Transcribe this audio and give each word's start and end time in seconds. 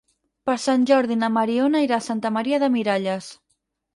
Per 0.49 0.53
Sant 0.63 0.85
Jordi 0.91 1.17
na 1.23 1.29
Mariona 1.35 1.83
irà 1.87 1.99
a 1.99 2.05
Santa 2.05 2.31
Maria 2.39 2.61
de 2.65 2.73
Miralles. 2.79 3.31